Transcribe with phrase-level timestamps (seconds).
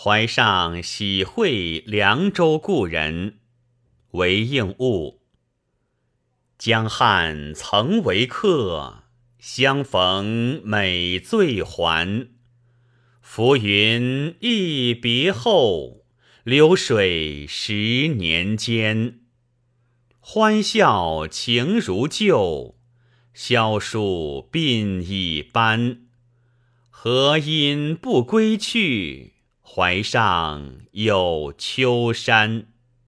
[0.00, 3.38] 怀上喜会凉州故人，
[4.12, 5.22] 为应物。
[6.56, 9.02] 江汉曾为客，
[9.40, 12.28] 相逢每醉还。
[13.20, 16.04] 浮云一别后，
[16.44, 19.22] 流水十年间。
[20.20, 22.76] 欢笑情如旧，
[23.34, 26.02] 萧树鬓已斑。
[26.88, 29.32] 何因不归去？
[29.70, 32.64] 怀上有秋山。